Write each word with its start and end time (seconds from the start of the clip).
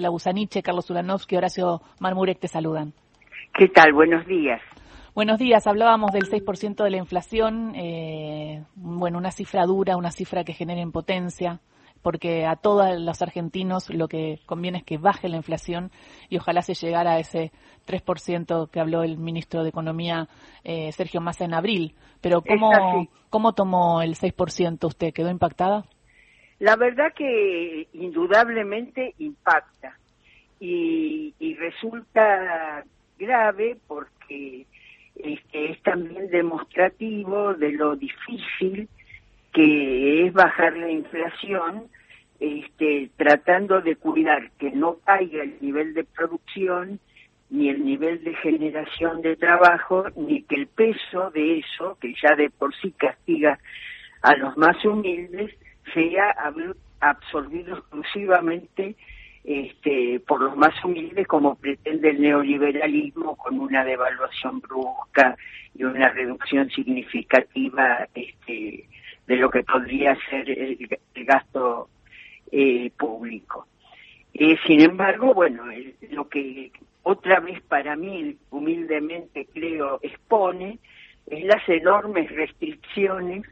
la 0.00 0.10
Busaniche, 0.10 0.62
Carlos 0.62 0.90
Ulanovsky, 0.90 1.36
Horacio 1.36 1.80
Marmurek 2.00 2.38
te 2.38 2.48
saludan. 2.48 2.92
¿Qué 3.54 3.68
tal? 3.68 3.92
Buenos 3.92 4.26
días. 4.26 4.60
Buenos 5.14 5.38
días, 5.38 5.66
hablábamos 5.66 6.12
del 6.12 6.28
6% 6.28 6.84
de 6.84 6.90
la 6.90 6.98
inflación, 6.98 7.72
eh, 7.74 8.62
bueno, 8.74 9.16
una 9.16 9.30
cifra 9.30 9.64
dura, 9.64 9.96
una 9.96 10.10
cifra 10.10 10.44
que 10.44 10.52
genera 10.52 10.82
impotencia, 10.82 11.60
porque 12.02 12.44
a 12.44 12.56
todos 12.56 13.00
los 13.00 13.22
argentinos 13.22 13.88
lo 13.88 14.08
que 14.08 14.40
conviene 14.44 14.78
es 14.78 14.84
que 14.84 14.98
baje 14.98 15.30
la 15.30 15.38
inflación 15.38 15.90
y 16.28 16.36
ojalá 16.36 16.60
se 16.60 16.74
llegara 16.74 17.12
a 17.12 17.18
ese 17.18 17.50
3% 17.86 18.68
que 18.70 18.78
habló 18.78 19.02
el 19.02 19.16
ministro 19.16 19.62
de 19.62 19.70
Economía 19.70 20.28
eh, 20.64 20.92
Sergio 20.92 21.22
Massa 21.22 21.46
en 21.46 21.54
abril. 21.54 21.94
Pero 22.20 22.42
¿cómo, 22.42 23.08
¿cómo 23.30 23.54
tomó 23.54 24.02
el 24.02 24.16
6% 24.16 24.86
usted? 24.86 25.14
¿Quedó 25.14 25.30
impactada? 25.30 25.86
La 26.58 26.76
verdad 26.76 27.12
que 27.12 27.86
indudablemente 27.92 29.14
impacta 29.18 29.98
y, 30.58 31.34
resulta 31.58 32.84
grave 33.18 33.76
porque 33.86 34.66
este, 35.16 35.70
es 35.70 35.82
también 35.82 36.28
demostrativo 36.28 37.54
de 37.54 37.72
lo 37.72 37.96
difícil 37.96 38.88
que 39.52 40.26
es 40.26 40.32
bajar 40.34 40.76
la 40.76 40.90
inflación, 40.90 41.88
este, 42.40 43.10
tratando 43.16 43.80
de 43.80 43.96
cuidar 43.96 44.50
que 44.58 44.70
no 44.70 44.98
caiga 45.04 45.42
el 45.42 45.56
nivel 45.60 45.94
de 45.94 46.04
producción, 46.04 47.00
ni 47.48 47.70
el 47.70 47.84
nivel 47.84 48.22
de 48.22 48.34
generación 48.34 49.22
de 49.22 49.36
trabajo, 49.36 50.04
ni 50.14 50.42
que 50.42 50.56
el 50.56 50.66
peso 50.66 51.30
de 51.30 51.58
eso, 51.60 51.96
que 52.00 52.12
ya 52.22 52.36
de 52.36 52.50
por 52.50 52.74
sí 52.76 52.92
castiga 52.92 53.58
a 54.20 54.36
los 54.36 54.56
más 54.58 54.84
humildes, 54.84 55.54
sea 55.92 56.34
absorbido 57.00 57.76
exclusivamente 57.76 58.96
este, 59.44 60.20
por 60.26 60.42
los 60.42 60.56
más 60.56 60.72
humildes 60.84 61.26
como 61.28 61.54
pretende 61.54 62.10
el 62.10 62.20
neoliberalismo 62.20 63.36
con 63.36 63.60
una 63.60 63.84
devaluación 63.84 64.60
brusca 64.60 65.36
y 65.74 65.84
una 65.84 66.08
reducción 66.08 66.68
significativa 66.70 68.08
este, 68.14 68.88
de 69.26 69.36
lo 69.36 69.50
que 69.50 69.62
podría 69.62 70.16
ser 70.28 70.50
el, 70.50 70.88
gasto 71.14 71.88
eh, 72.50 72.90
público. 72.98 73.66
Eh, 74.34 74.56
sin 74.66 74.80
embargo, 74.80 75.32
bueno, 75.32 75.64
lo 76.10 76.28
que 76.28 76.72
otra 77.04 77.38
vez 77.38 77.62
para 77.62 77.94
mí, 77.94 78.36
humildemente 78.50 79.46
creo, 79.54 80.00
expone 80.02 80.78
es 81.26 81.44
las 81.44 81.68
enormes 81.68 82.30
restricciones 82.32 83.44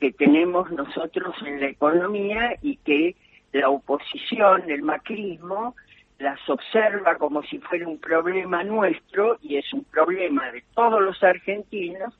que 0.00 0.12
tenemos 0.12 0.70
nosotros 0.70 1.34
en 1.44 1.60
la 1.60 1.68
economía 1.68 2.56
y 2.62 2.76
que 2.76 3.16
la 3.52 3.70
oposición, 3.70 4.70
el 4.70 4.82
macrismo, 4.82 5.74
las 6.18 6.38
observa 6.48 7.16
como 7.16 7.42
si 7.42 7.58
fuera 7.58 7.86
un 7.86 7.98
problema 7.98 8.64
nuestro 8.64 9.38
y 9.42 9.56
es 9.56 9.72
un 9.72 9.84
problema 9.84 10.50
de 10.50 10.62
todos 10.74 11.02
los 11.02 11.22
argentinos 11.22 12.14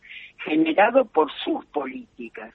generado 0.44 1.06
por 1.06 1.30
sus 1.44 1.64
políticas. 1.66 2.52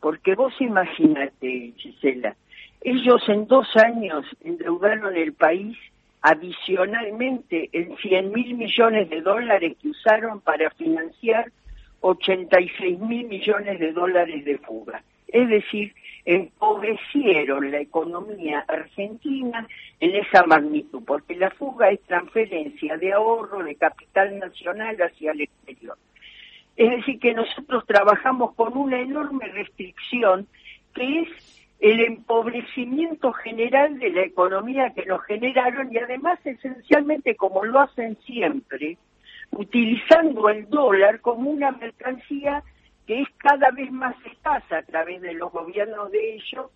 Porque 0.00 0.34
vos 0.34 0.52
imagínate, 0.60 1.72
Gisela, 1.76 2.36
ellos 2.82 3.22
en 3.28 3.46
dos 3.46 3.68
años 3.76 4.26
endeudaron 4.42 5.16
el 5.16 5.32
país 5.32 5.78
adicionalmente 6.20 7.68
en 7.72 7.96
100 7.96 8.32
mil 8.32 8.54
millones 8.54 9.08
de 9.08 9.20
dólares 9.22 9.76
que 9.80 9.88
usaron 9.88 10.40
para 10.40 10.70
financiar 10.70 11.50
86 12.02 12.98
mil 13.00 13.26
millones 13.26 13.78
de 13.78 13.92
dólares 13.92 14.44
de 14.44 14.58
fuga. 14.58 15.02
Es 15.28 15.48
decir, 15.48 15.94
empobrecieron 16.24 17.70
la 17.70 17.80
economía 17.80 18.64
argentina 18.68 19.66
en 19.98 20.16
esa 20.16 20.44
magnitud, 20.44 21.02
porque 21.06 21.34
la 21.36 21.50
fuga 21.50 21.90
es 21.90 22.00
transferencia 22.02 22.96
de 22.98 23.12
ahorro 23.12 23.64
de 23.64 23.74
capital 23.76 24.38
nacional 24.38 24.96
hacia 24.96 25.32
el 25.32 25.42
exterior. 25.42 25.96
Es 26.76 26.90
decir, 26.90 27.18
que 27.18 27.34
nosotros 27.34 27.84
trabajamos 27.86 28.54
con 28.54 28.76
una 28.76 29.00
enorme 29.00 29.46
restricción 29.48 30.46
que 30.94 31.20
es 31.20 31.28
el 31.80 32.00
empobrecimiento 32.00 33.32
general 33.32 33.98
de 33.98 34.10
la 34.10 34.22
economía 34.22 34.90
que 34.90 35.04
nos 35.04 35.22
generaron 35.24 35.92
y 35.92 35.98
además 35.98 36.38
esencialmente 36.44 37.34
como 37.34 37.64
lo 37.64 37.80
hacen 37.80 38.16
siempre, 38.24 38.96
utilizando 39.52 40.48
el 40.48 40.68
dólar 40.68 41.20
como 41.20 41.50
una 41.50 41.70
mercancía 41.72 42.62
que 43.06 43.20
es 43.20 43.28
cada 43.38 43.70
vez 43.70 43.90
más 43.90 44.14
escasa 44.24 44.78
a 44.78 44.82
través 44.82 45.20
de 45.20 45.34
los 45.34 45.50
gobiernos 45.52 46.10
de 46.10 46.34
ellos, 46.34 46.66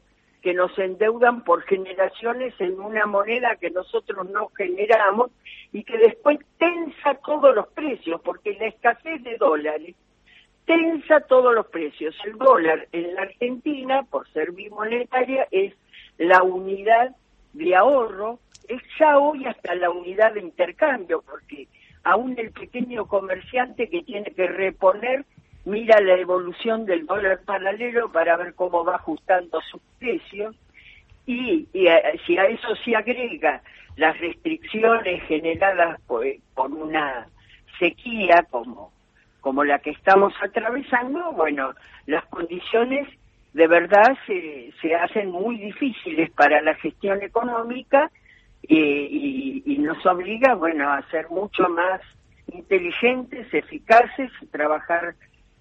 que 0.42 0.54
nos 0.54 0.76
endeudan 0.78 1.42
por 1.44 1.62
generaciones 1.62 2.54
en 2.60 2.78
una 2.78 3.06
moneda 3.06 3.56
que 3.56 3.70
nosotros 3.70 4.28
no 4.30 4.48
generamos 4.56 5.30
y 5.72 5.82
que 5.82 5.98
después 5.98 6.38
tensa 6.58 7.14
todos 7.24 7.54
los 7.54 7.68
precios, 7.68 8.20
porque 8.22 8.56
la 8.58 8.66
escasez 8.66 9.22
de 9.22 9.36
dólares 9.38 9.96
tensa 10.64 11.20
todos 11.20 11.54
los 11.54 11.66
precios. 11.66 12.14
El 12.24 12.36
dólar 12.38 12.86
en 12.92 13.14
la 13.14 13.22
Argentina, 13.22 14.02
por 14.02 14.28
ser 14.32 14.52
bimonetaria, 14.52 15.46
es 15.50 15.74
la 16.18 16.42
unidad 16.42 17.14
de 17.52 17.74
ahorro, 17.74 18.38
es 18.68 18.82
ya 18.98 19.18
hoy 19.18 19.46
hasta 19.46 19.74
la 19.74 19.90
unidad 19.90 20.34
de 20.34 20.40
intercambio, 20.40 21.22
porque 21.22 21.68
aún 22.06 22.36
el 22.38 22.52
pequeño 22.52 23.06
comerciante 23.06 23.88
que 23.88 24.02
tiene 24.02 24.30
que 24.30 24.46
reponer. 24.46 25.24
Mira 25.64 26.00
la 26.00 26.14
evolución 26.14 26.86
del 26.86 27.04
dólar 27.04 27.40
paralelo 27.44 28.12
para 28.12 28.36
ver 28.36 28.54
cómo 28.54 28.84
va 28.84 28.94
ajustando 28.94 29.60
sus 29.62 29.82
precios. 29.98 30.54
Y, 31.26 31.66
si 32.24 32.38
a 32.38 32.44
eso 32.46 32.68
se 32.84 32.94
agrega 32.94 33.60
las 33.96 34.16
restricciones 34.20 35.24
generadas 35.24 36.00
por, 36.06 36.24
una 36.56 37.26
sequía 37.80 38.46
como, 38.50 38.92
como 39.40 39.64
la 39.64 39.80
que 39.80 39.90
estamos 39.90 40.32
atravesando, 40.40 41.32
bueno, 41.32 41.74
las 42.06 42.24
condiciones 42.26 43.08
de 43.52 43.66
verdad 43.66 44.16
se, 44.28 44.72
se 44.80 44.94
hacen 44.94 45.32
muy 45.32 45.58
difíciles 45.58 46.30
para 46.30 46.62
la 46.62 46.74
gestión 46.74 47.20
económica 47.22 48.12
y, 48.68 49.62
y 49.64 49.78
nos 49.78 50.04
obliga, 50.06 50.54
bueno, 50.54 50.90
a 50.90 51.02
ser 51.10 51.28
mucho 51.30 51.68
más 51.68 52.00
inteligentes, 52.52 53.52
eficaces 53.52 54.30
y 54.40 54.46
trabajar 54.46 55.14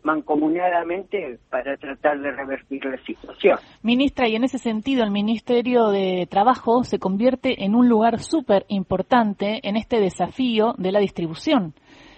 mancomunadamente 0.05 1.39
para 1.49 1.75
tratar 1.77 2.19
de 2.19 2.31
revertir 2.31 2.85
la 2.85 2.97
situación. 3.03 3.57
Ministra, 3.81 4.29
y 4.29 4.35
en 4.35 4.43
ese 4.43 4.59
sentido 4.59 5.03
el 5.03 5.11
Ministerio 5.11 5.89
de 5.89 6.27
Trabajo 6.29 6.83
se 6.83 6.99
convierte 6.99 7.65
en 7.65 7.75
un 7.75 7.89
lugar 7.89 8.19
súper 8.19 8.65
importante 8.69 9.59
en 9.63 9.75
este 9.75 9.99
desafío 9.99 10.75
de 10.77 10.91
la 10.91 10.99
distribución. 10.99 11.73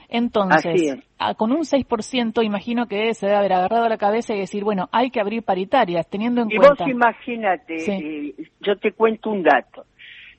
Entonces, 0.10 0.96
con 1.38 1.52
un 1.52 1.64
6%, 1.64 2.46
imagino 2.46 2.88
que 2.88 3.14
se 3.14 3.26
debe 3.26 3.38
haber 3.38 3.54
agarrado 3.54 3.90
la 3.90 3.98
cabeza 3.98 4.34
y 4.34 4.40
decir, 4.40 4.64
bueno, 4.64 4.88
hay 4.92 5.10
que 5.10 5.20
abrir 5.20 5.44
paritarias, 5.44 6.08
teniendo 6.10 6.42
en 6.42 6.50
cuenta... 6.50 6.84
Y 6.88 6.94
vos 6.94 7.04
imagínate, 7.04 7.76
eh, 7.76 8.36
yo 8.62 8.78
te 8.78 8.94
cuento 8.94 9.32
un 9.32 9.44
dato. 9.44 9.86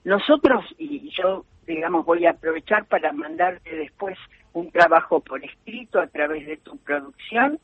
Nosotros, 0.09 0.65
y 0.79 1.11
yo, 1.11 1.45
digamos, 1.67 2.07
voy 2.07 2.25
a 2.25 2.31
aprovechar 2.31 2.87
para 2.87 3.13
mandarte 3.13 3.77
después 3.77 4.17
un 4.55 4.71
trabajo 4.71 5.21
por 5.21 5.45
escrito 5.45 6.01
a 6.01 6.07
través 6.07 6.47
de 6.47 6.57
tu 6.57 6.79
producción, 6.79 7.61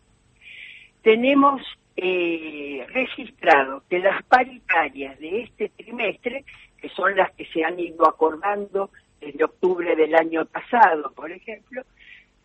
tenemos 1.00 1.62
eh, 1.96 2.84
registrado 2.90 3.82
que 3.88 3.98
las 3.98 4.22
paritarias 4.24 5.18
de 5.20 5.44
este 5.44 5.70
trimestre, 5.70 6.44
que 6.76 6.90
son 6.90 7.16
las 7.16 7.32
que 7.32 7.46
se 7.46 7.64
han 7.64 7.80
ido 7.80 8.06
acordando 8.06 8.90
desde 9.22 9.42
octubre 9.42 9.96
del 9.96 10.14
año 10.14 10.44
pasado, 10.44 11.12
por 11.14 11.32
ejemplo, 11.32 11.80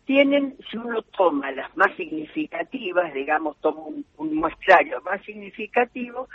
tienen, 0.06 0.56
si 0.70 0.78
uno 0.78 1.02
toma 1.02 1.52
las 1.52 1.76
más 1.76 1.94
significativas, 1.96 3.12
digamos, 3.12 3.60
toma 3.60 3.82
un, 3.82 4.06
un 4.16 4.34
muestrario 4.34 5.02
más 5.02 5.22
significativo, 5.26 6.26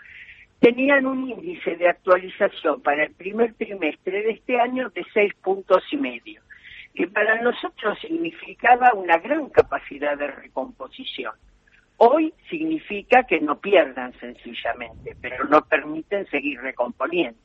tenían 0.66 1.06
un 1.06 1.30
índice 1.30 1.76
de 1.76 1.88
actualización 1.88 2.81
para 2.81 3.03
el 3.03 3.14
primer 3.14 3.53
trimestre 3.53 4.24
de 4.24 4.31
este 4.31 4.59
año 4.59 4.90
de 4.90 5.06
seis 5.14 5.31
puntos 5.44 5.84
y 5.92 5.98
medio 5.98 6.42
que 6.95 7.07
para 7.07 7.39
nosotros 7.39 8.00
significaba 8.01 8.92
una 8.95 9.19
gran 9.19 9.50
capacidad 9.50 10.18
de 10.18 10.25
recomposición. 10.25 11.34
Hoy 11.98 12.34
significa 12.50 13.25
que 13.25 13.39
no 13.42 13.60
pierdan 13.60 14.12
sencillamente, 14.19 15.16
pero 15.22 15.44
no 15.45 15.63
permiten 15.66 16.25
seguir 16.31 16.60
recomponiendo. 16.62 17.38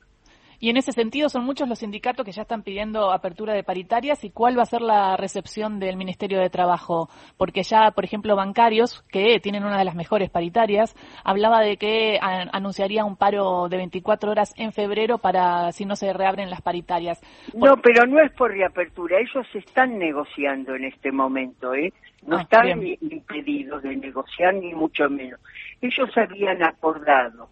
Y 0.62 0.68
en 0.68 0.76
ese 0.76 0.92
sentido 0.92 1.30
son 1.30 1.44
muchos 1.44 1.66
los 1.68 1.78
sindicatos 1.78 2.24
que 2.24 2.32
ya 2.32 2.42
están 2.42 2.62
pidiendo 2.62 3.12
apertura 3.12 3.54
de 3.54 3.64
paritarias 3.64 4.22
y 4.24 4.30
cuál 4.30 4.58
va 4.58 4.62
a 4.62 4.66
ser 4.66 4.82
la 4.82 5.16
recepción 5.16 5.80
del 5.80 5.96
Ministerio 5.96 6.38
de 6.38 6.50
Trabajo, 6.50 7.08
porque 7.38 7.62
ya, 7.62 7.92
por 7.92 8.04
ejemplo, 8.04 8.36
bancarios, 8.36 9.02
que 9.10 9.40
tienen 9.40 9.64
una 9.64 9.78
de 9.78 9.86
las 9.86 9.94
mejores 9.94 10.28
paritarias, 10.28 10.94
hablaba 11.24 11.62
de 11.62 11.78
que 11.78 12.18
anunciaría 12.20 13.06
un 13.06 13.16
paro 13.16 13.70
de 13.70 13.78
24 13.78 14.30
horas 14.30 14.52
en 14.58 14.72
febrero 14.72 15.16
para 15.16 15.72
si 15.72 15.86
no 15.86 15.96
se 15.96 16.12
reabren 16.12 16.50
las 16.50 16.60
paritarias. 16.60 17.18
No, 17.54 17.78
pero 17.78 18.06
no 18.06 18.20
es 18.20 18.30
por 18.32 18.50
reapertura, 18.50 19.18
ellos 19.18 19.46
están 19.54 19.98
negociando 19.98 20.74
en 20.74 20.84
este 20.84 21.10
momento, 21.10 21.74
¿eh? 21.74 21.90
No 22.26 22.36
ah, 22.36 22.42
están 22.42 22.68
impedidos 22.82 23.82
de 23.82 23.96
negociar 23.96 24.52
ni 24.52 24.74
mucho 24.74 25.08
menos. 25.08 25.40
Ellos 25.80 26.10
habían 26.18 26.62
acordado 26.62 27.48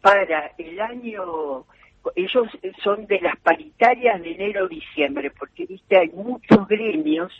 para 0.00 0.50
el 0.58 0.80
año 0.80 1.64
ellos 2.14 2.48
son 2.82 3.06
de 3.06 3.20
las 3.20 3.36
paritarias 3.38 4.22
de 4.22 4.32
enero-diciembre, 4.32 5.30
porque 5.30 5.66
viste, 5.66 5.98
hay 5.98 6.08
muchos 6.10 6.66
gremios 6.68 7.32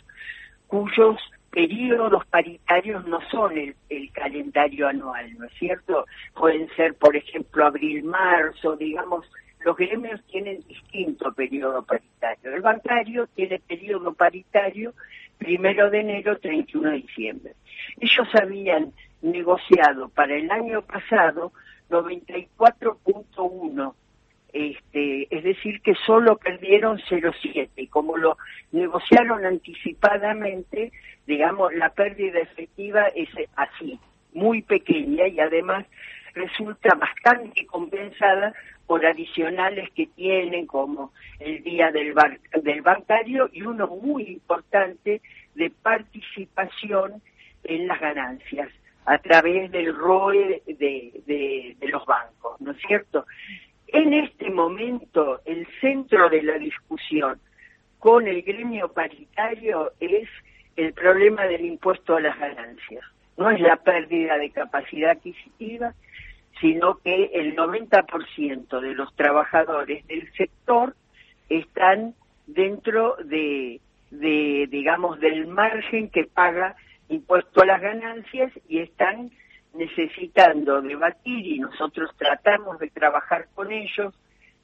cuyos 0.67 1.17
periodos 1.49 2.25
paritarios 2.27 3.05
no 3.07 3.19
son 3.29 3.57
el, 3.57 3.75
calendario 4.13 4.87
anual, 4.87 5.35
¿no 5.37 5.45
es 5.45 5.53
cierto? 5.53 6.05
Pueden 6.35 6.69
ser, 6.75 6.93
por 6.95 7.15
ejemplo, 7.15 7.65
abril-marzo, 7.65 8.75
digamos, 8.75 9.25
los 9.65 9.75
gremios 9.75 10.21
tienen 10.27 10.63
distinto 10.67 11.33
periodo 11.33 11.83
paritario. 11.83 12.53
El 12.53 12.61
bancario 12.61 13.27
tiene 13.35 13.59
periodo 13.59 14.13
paritario 14.13 14.93
primero 15.37 15.89
de 15.89 16.01
enero, 16.01 16.37
31 16.37 16.91
de 16.91 16.97
diciembre. 16.97 17.55
Ellos 17.99 18.27
habían 18.39 18.93
negociado 19.21 20.09
para 20.09 20.35
el 20.35 20.51
año 20.51 20.83
pasado 20.83 21.51
94.1 21.89 23.93
este, 24.53 25.27
es 25.35 25.43
decir, 25.43 25.81
que 25.81 25.95
solo 26.05 26.37
perdieron 26.37 26.97
0,7 27.09 27.69
y 27.75 27.87
como 27.87 28.17
lo 28.17 28.37
negociaron 28.71 29.45
anticipadamente, 29.45 30.91
digamos, 31.27 31.73
la 31.73 31.89
pérdida 31.89 32.39
efectiva 32.39 33.07
es 33.15 33.29
así, 33.55 33.99
muy 34.33 34.61
pequeña 34.61 35.27
y 35.27 35.39
además 35.39 35.85
resulta 36.33 36.95
bastante 36.95 37.65
compensada 37.65 38.53
por 38.87 39.05
adicionales 39.05 39.89
que 39.91 40.07
tienen 40.07 40.65
como 40.65 41.11
el 41.39 41.63
día 41.63 41.91
del, 41.91 42.15
del 42.63 42.81
bancario 42.81 43.49
y 43.51 43.61
uno 43.61 43.87
muy 43.87 44.23
importante 44.23 45.21
de 45.55 45.69
participación 45.69 47.21
en 47.63 47.87
las 47.87 47.99
ganancias 47.99 48.69
a 49.05 49.17
través 49.19 49.71
del 49.71 49.95
ROE 49.95 50.61
de, 50.65 51.75
de 51.79 51.87
los 51.87 52.05
bancos, 52.05 52.59
¿no 52.61 52.71
es 52.71 52.77
cierto? 52.87 53.25
En 53.91 54.13
este 54.13 54.49
momento, 54.51 55.41
el 55.45 55.67
centro 55.81 56.29
de 56.29 56.43
la 56.43 56.57
discusión 56.59 57.39
con 57.97 58.27
el 58.27 58.43
gremio 58.43 58.91
paritario 58.93 59.91
es 59.99 60.29
el 60.75 60.93
problema 60.93 61.45
del 61.45 61.65
impuesto 61.65 62.15
a 62.15 62.21
las 62.21 62.37
ganancias. 62.37 63.03
No 63.35 63.49
es 63.49 63.59
la 63.59 63.77
pérdida 63.77 64.37
de 64.37 64.51
capacidad 64.51 65.11
adquisitiva, 65.11 65.93
sino 66.61 66.99
que 66.99 67.31
el 67.33 67.55
90% 67.55 68.79
de 68.79 68.93
los 68.93 69.15
trabajadores 69.15 70.05
del 70.07 70.31
sector 70.33 70.95
están 71.49 72.13
dentro 72.47 73.15
de, 73.23 73.79
digamos, 74.11 75.19
del 75.19 75.47
margen 75.47 76.09
que 76.09 76.25
paga 76.25 76.75
impuesto 77.07 77.61
a 77.61 77.65
las 77.65 77.81
ganancias 77.81 78.51
y 78.67 78.79
están 78.79 79.31
necesitando 79.73 80.81
debatir 80.81 81.45
y 81.45 81.59
nosotros 81.59 82.11
tratamos 82.17 82.79
de 82.79 82.89
trabajar 82.89 83.47
con 83.55 83.71
ellos 83.71 84.13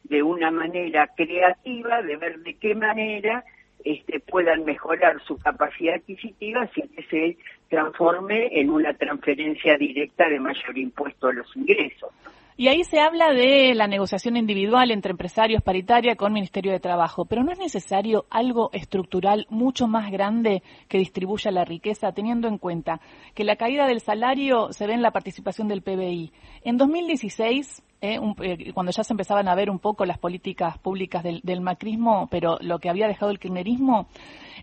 de 0.03 0.23
una 0.23 0.51
manera 0.51 1.07
creativa, 1.15 2.01
de 2.01 2.17
ver 2.17 2.39
de 2.39 2.55
qué 2.55 2.75
manera 2.75 3.43
este, 3.83 4.19
puedan 4.19 4.65
mejorar 4.65 5.21
su 5.23 5.37
capacidad 5.37 5.95
adquisitiva 5.95 6.67
sin 6.73 6.87
que 6.89 7.03
se 7.03 7.37
transforme 7.69 8.49
en 8.59 8.69
una 8.69 8.93
transferencia 8.93 9.77
directa 9.77 10.29
de 10.29 10.39
mayor 10.39 10.77
impuesto 10.77 11.27
a 11.27 11.33
los 11.33 11.55
ingresos. 11.55 12.09
Y 12.57 12.69
ahí 12.69 12.85
se 12.85 13.01
habla 13.01 13.33
de 13.33 13.75
la 13.75 13.85
negociación 13.85 14.37
individual 14.37 14.89
entre 14.91 15.11
empresarios 15.11 15.61
paritaria 15.61 16.15
con 16.15 16.31
Ministerio 16.31 16.71
de 16.71 16.79
Trabajo, 16.79 17.25
pero 17.25 17.43
¿no 17.43 17.51
es 17.51 17.59
necesario 17.59 18.27
algo 18.29 18.69
estructural 18.71 19.45
mucho 19.49 19.87
más 19.87 20.09
grande 20.09 20.63
que 20.87 20.97
distribuya 20.97 21.51
la 21.51 21.65
riqueza, 21.65 22.13
teniendo 22.13 22.47
en 22.47 22.57
cuenta 22.57 23.01
que 23.33 23.43
la 23.43 23.57
caída 23.57 23.87
del 23.87 23.99
salario 23.99 24.71
se 24.71 24.87
ve 24.87 24.93
en 24.93 25.01
la 25.01 25.11
participación 25.11 25.67
del 25.67 25.81
PBI? 25.81 26.31
En 26.63 26.77
2016, 26.77 27.83
eh, 27.99 28.19
eh, 28.41 28.71
cuando 28.71 28.93
ya 28.93 29.03
se 29.03 29.11
empezaban 29.11 29.49
a 29.49 29.55
ver 29.55 29.69
un 29.69 29.79
poco 29.79 30.05
las 30.05 30.17
políticas 30.17 30.77
públicas 30.77 31.23
del, 31.23 31.59
macrismo, 31.59 32.29
pero 32.31 32.57
lo 32.61 32.79
que 32.79 32.89
había 32.89 33.09
dejado 33.09 33.31
el 33.31 33.39
kirchnerismo, 33.39 34.07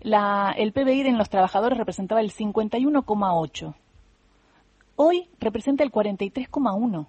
la, 0.00 0.54
el 0.56 0.72
PBI 0.72 1.02
en 1.08 1.18
los 1.18 1.28
trabajadores 1.28 1.76
representaba 1.76 2.22
el 2.22 2.32
51,8. 2.32 3.74
Hoy 4.96 5.28
representa 5.38 5.84
el 5.84 5.92
43,1 5.92 7.06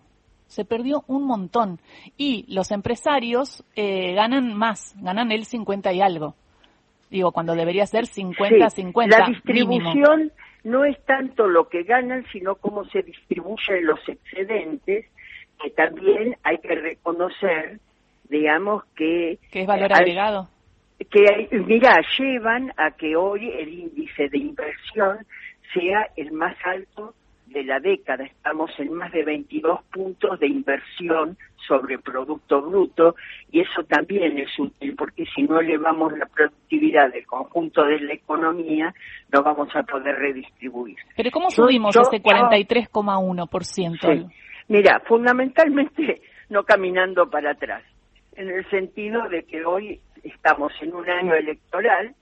se 0.54 0.66
perdió 0.66 1.04
un 1.08 1.26
montón. 1.26 1.80
Y 2.18 2.46
los 2.54 2.72
empresarios 2.72 3.64
eh, 3.76 4.14
ganan 4.14 4.54
más, 4.54 4.96
ganan 5.02 5.32
el 5.32 5.46
50 5.46 5.92
y 5.94 6.02
algo. 6.02 6.36
Digo, 7.10 7.32
cuando 7.32 7.56
debería 7.56 7.86
ser 7.86 8.06
50-50. 8.06 9.08
la 9.08 9.28
distribución 9.28 10.32
no 10.64 10.86
es 10.86 10.98
tanto 11.06 11.48
lo 11.48 11.68
que 11.68 11.84
ganan, 11.84 12.26
sino 12.32 12.56
cómo 12.56 12.86
se 12.86 13.04
distribuyen 13.04 13.86
los 13.86 14.00
excedentes, 14.08 15.06
que 15.62 15.70
también 15.72 16.38
hay 16.44 16.58
que 16.60 16.76
reconocer, 16.76 17.80
digamos, 18.30 18.84
que... 18.96 19.38
Que 19.52 19.62
es 19.62 19.68
valor 19.68 19.94
agregado. 19.94 20.50
Que, 21.12 21.50
mira, 21.52 22.00
llevan 22.18 22.72
a 22.78 22.92
que 22.92 23.16
hoy 23.16 23.50
el 23.50 23.74
índice 23.74 24.30
de 24.30 24.38
inversión 24.38 25.26
sea 25.74 26.08
el 26.16 26.32
más 26.32 26.56
alto 26.66 27.14
de 27.54 27.64
la 27.64 27.80
década 27.80 28.26
estamos 28.26 28.72
en 28.80 28.94
más 28.94 29.12
de 29.12 29.24
22 29.24 29.84
puntos 29.92 30.40
de 30.40 30.48
inversión 30.48 31.38
sobre 31.68 32.00
Producto 32.00 32.62
Bruto 32.62 33.16
y 33.52 33.62
eso 33.62 33.84
también 33.88 34.38
es 34.38 34.50
útil 34.60 34.96
porque 34.98 35.26
si 35.34 35.44
no 35.44 35.60
elevamos 35.60 36.18
la 36.18 36.26
productividad 36.26 37.12
del 37.12 37.26
conjunto 37.26 37.84
de 37.86 38.00
la 38.02 38.14
economía 38.14 38.94
no 39.32 39.44
vamos 39.44 39.70
a 39.76 39.84
poder 39.84 40.16
redistribuir. 40.16 40.98
Pero 41.16 41.32
¿cómo 41.32 41.50
subimos 41.50 41.96
ese 41.96 42.22
43,1%? 42.22 44.00
Sí. 44.02 44.26
Mira, 44.68 45.02
fundamentalmente 45.06 46.22
no 46.50 46.64
caminando 46.64 47.30
para 47.30 47.52
atrás, 47.52 47.84
en 48.36 48.50
el 48.50 48.70
sentido 48.70 49.30
de 49.30 49.44
que 49.44 49.66
hoy 49.66 50.00
estamos 50.24 50.72
en 50.82 50.94
un 50.94 51.10
año 51.10 51.34
electoral 51.36 52.16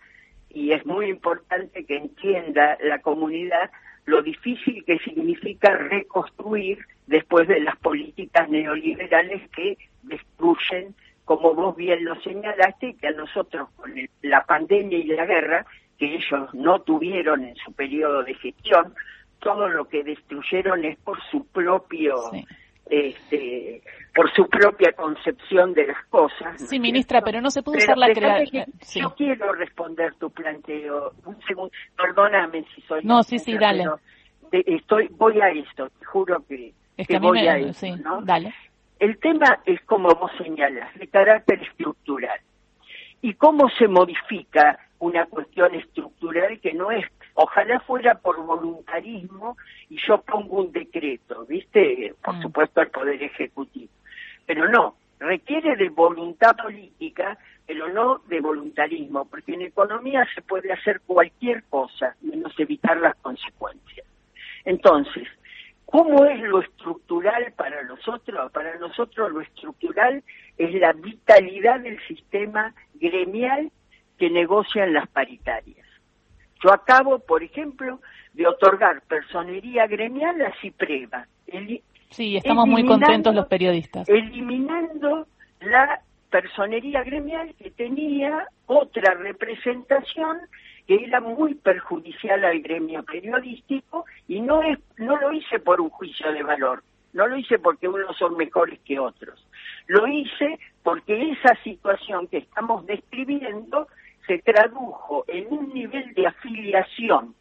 y 0.50 0.74
es 0.74 0.86
muy 0.86 1.10
importante 1.10 1.86
que 1.86 1.98
entienda 1.98 2.78
la 2.82 3.00
comunidad 3.00 3.72
lo 4.06 4.22
difícil 4.22 4.84
que 4.86 4.98
significa 5.00 5.76
reconstruir 5.76 6.80
después 7.08 7.48
de 7.48 7.60
las 7.60 7.78
políticas 7.78 8.50
neoliberales 8.50 9.50
que 9.50 9.78
destruyen, 10.04 10.96
como 11.26 11.54
vos 11.54 11.76
bien 11.76 12.04
lo 12.04 12.20
señalaste, 12.22 12.96
que 12.96 13.08
a 13.08 13.12
nosotros 13.12 13.70
con 13.76 13.94
la 14.22 14.44
pandemia 14.46 14.98
y 14.98 15.06
la 15.06 15.26
guerra, 15.26 15.66
que 15.98 16.16
ellos 16.16 16.54
no 16.54 16.82
tuvieron 16.82 17.44
en 17.44 17.56
su 17.58 17.72
periodo 17.74 18.24
de 18.24 18.34
gestión, 18.36 18.94
todo 19.40 19.70
lo 19.70 19.86
que 19.88 20.04
destruyeron 20.04 20.84
es 20.86 20.98
por 20.98 21.22
su 21.30 21.46
propio 21.48 22.16
este, 22.90 23.82
por 24.14 24.32
su 24.34 24.48
propia 24.48 24.92
concepción 24.94 25.74
de 25.74 25.88
las 25.88 26.06
cosas. 26.06 26.62
sí, 26.62 26.80
ministra, 26.80 27.22
pero 27.22 27.42
no 27.42 27.50
se 27.50 27.64
pudo 27.64 27.78
usar 27.78 27.98
la 27.98 28.14
creación. 28.14 28.66
Yo 28.96 29.14
quiero 29.16 29.54
responder 29.54 30.14
tu 30.16 30.30
planteo. 30.30 31.14
Un 31.26 31.42
segundo, 31.48 31.72
perdóname 31.96 32.66
si 32.76 32.82
soy. 32.82 33.04
No, 33.04 33.24
sí, 33.24 33.40
sí, 33.40 33.58
dale. 33.58 33.86
Estoy, 34.52 35.08
voy 35.12 35.40
a 35.40 35.50
esto, 35.50 35.90
te 35.98 36.06
juro 36.06 36.44
que, 36.48 36.74
voy 37.20 37.48
a 37.48 37.58
esto. 37.58 37.74
Sí, 37.74 37.94
dale. 38.24 38.54
El 39.00 39.18
tema 39.18 39.60
es, 39.66 39.82
como 39.82 40.10
vos 40.10 40.32
señalas, 40.38 40.94
de 40.96 41.08
carácter 41.08 41.62
estructural. 41.64 42.40
¿Y 43.22 43.34
cómo 43.36 43.70
se 43.70 43.88
modifica 43.88 44.78
una 45.00 45.26
cuestión 45.26 45.74
estructural 45.74 46.60
que 46.60 46.74
no 46.74 46.92
es 46.92 47.06
Ojalá 47.34 47.80
fuera 47.82 48.16
por 48.16 48.44
voluntarismo 48.46 49.58
y 49.90 49.98
yo 50.06 50.22
pongo 50.22 50.58
un 50.62 50.72
decreto, 50.72 51.46
¿viste? 51.46 52.14
Por 52.24 52.36
mm. 52.36 52.42
supuesto 52.42 52.82
al 52.82 52.90
Poder 52.90 53.22
Ejecutivo. 53.24 53.92
Pero 54.46 54.68
no, 54.70 54.96
requiere 55.20 55.76
de 55.76 55.90
voluntad 55.90 56.56
política, 56.56 57.38
pero 57.66 57.88
no 57.90 58.20
de 58.28 58.42
voluntarismo, 58.42 59.26
porque 59.26 59.54
en 59.54 59.62
economía 59.62 60.28
se 60.34 60.42
puede 60.42 60.74
hacer 60.74 61.02
cualquier 61.02 61.64
cosa, 61.66 62.16
menos 62.22 62.54
evitar 62.60 62.98
las 62.98 63.16
consecuencias. 63.18 64.06
Entonces, 64.66 65.28
¿cómo 65.86 66.26
es 66.26 66.40
lo 66.42 66.62
estructural 66.62 67.54
para 67.54 67.84
nosotros? 67.84 68.52
Para 68.52 68.78
nosotros 68.78 69.32
lo 69.32 69.42
estructural 69.42 70.24
es 70.58 70.74
la 70.74 70.94
vitalidad 70.94 71.80
del 71.80 72.00
sistema 72.08 72.74
gremial 72.96 73.72
que 74.18 74.30
negocian 74.30 74.94
las 74.94 75.08
paritarias. 75.08 75.88
Yo 76.64 76.72
acabo, 76.72 77.20
por 77.20 77.44
ejemplo, 77.44 78.00
de 78.34 78.48
otorgar 78.48 79.02
personería 79.02 79.88
gremial 79.88 80.42
a 80.42 80.54
Cipreva. 80.62 81.28
Sí, 82.12 82.38
estamos 82.38 82.68
muy 82.68 82.86
contentos 82.86 83.34
los 83.34 83.48
periodistas. 83.48 84.08
Eliminando 84.08 85.28
la 85.62 86.02
personería 86.30 87.04
gremial 87.04 87.54
que 87.56 87.72
tenía 87.72 88.48
otra 88.68 89.14
representación 89.16 90.38
que 90.88 90.96
era 90.96 91.20
muy 91.20 91.56
perjudicial 91.56 92.44
al 92.44 92.62
gremio 92.62 93.04
periodístico 93.04 94.06
y 94.28 94.42
no 94.42 94.64
es 94.64 94.80
no 94.98 95.18
lo 95.18 95.32
hice 95.34 95.60
por 95.60 95.80
un 95.82 95.90
juicio 95.90 96.32
de 96.32 96.42
valor, 96.44 96.84
no 97.14 97.28
lo 97.28 97.38
hice 97.38 97.60
porque 97.60 97.88
unos 97.88 98.18
son 98.18 98.38
mejores 98.38 98.80
que 98.80 98.98
otros. 98.98 99.46
Lo 99.88 100.08
hice 100.08 100.60
porque 100.84 101.32
esa 101.32 101.56
situación 101.64 102.28
que 102.28 102.38
estamos 102.38 102.86
describiendo 102.86 103.88
se 104.26 104.40
tradujo 104.40 105.26
en 105.28 105.48
un 105.52 105.74
nivel 105.74 106.14
de 106.14 106.28
afiliación 106.28 107.36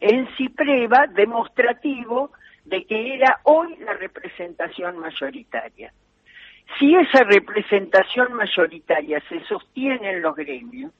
en 0.00 0.28
Cipreva 0.36 1.06
demostrativo 1.06 2.32
de 2.64 2.84
que 2.84 3.14
era 3.14 3.40
hoy 3.44 3.76
la 3.76 3.94
representación 3.94 4.98
mayoritaria. 4.98 5.92
Si 6.78 6.94
esa 6.94 7.24
representación 7.24 8.32
mayoritaria 8.32 9.22
se 9.28 9.44
sostiene 9.44 10.10
en 10.10 10.22
los 10.22 10.34
gremios, 10.34 10.92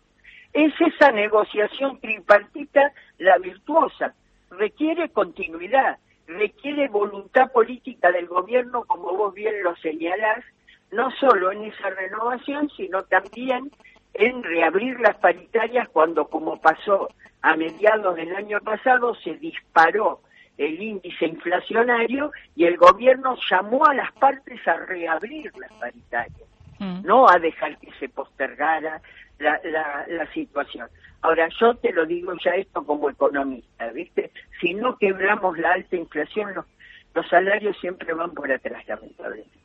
es 0.53 0.73
esa 0.81 1.11
negociación 1.11 1.99
tripartita 2.01 2.93
la 3.19 3.39
virtuosa. 3.39 4.15
Requiere 4.51 5.09
continuidad, 5.09 5.99
requiere 6.29 6.89
voluntad 6.89 7.51
política 7.51 8.13
del 8.13 8.27
gobierno, 8.27 8.85
como 8.85 9.17
vos 9.17 9.35
bien 9.35 9.63
lo 9.63 9.75
señalás, 9.77 10.45
no 10.93 11.11
solo 11.13 11.51
en 11.51 11.65
esa 11.65 11.91
renovación, 11.91 12.71
sino 12.77 13.03
también 13.05 13.71
en 14.13 14.43
reabrir 14.45 15.01
las 15.01 15.17
paritarias 15.17 15.89
cuando, 15.89 16.29
como 16.29 16.61
pasó 16.61 17.09
a 17.43 17.57
mediados 17.57 18.15
del 18.15 18.35
año 18.37 18.61
pasado, 18.61 19.15
se 19.17 19.35
disparó 19.35 20.21
el 20.59 20.81
índice 20.81 21.27
inflacionario 21.27 22.33
y 22.55 22.65
el 22.65 22.77
gobierno 22.77 23.37
llamó 23.51 23.87
a 23.87 23.95
las 23.95 24.13
partes 24.13 24.67
a 24.67 24.77
reabrir 24.77 25.53
las 25.57 25.73
paritarias, 25.73 26.49
mm. 26.79 27.03
no 27.05 27.29
a 27.29 27.39
dejar 27.39 27.79
que 27.79 27.93
se 27.99 28.09
postergara 28.09 29.01
la, 29.39 29.61
la, 30.09 30.33
situación. 30.33 30.89
Ahora, 31.23 31.49
yo 31.61 31.75
te 31.75 31.93
lo 31.93 32.07
digo 32.07 32.33
ya 32.43 32.53
esto 32.53 32.85
como 32.85 33.11
economista, 33.11 33.91
¿viste? 33.91 34.31
Si 34.61 34.75
no 34.75 34.97
quebramos 34.97 35.59
la 35.59 35.73
alta 35.73 35.97
inflación, 35.97 36.55
los, 36.55 36.67
los 37.15 37.29
salarios 37.29 37.77
siempre 37.81 38.15
van 38.15 38.33
por 38.33 38.51
atrás, 38.51 38.87
lamentablemente. 38.87 39.64